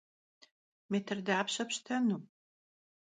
[0.89, 2.17] Mêtr dapşe pştenu?